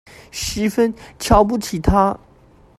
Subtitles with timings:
[0.31, 2.19] 十分瞧不起他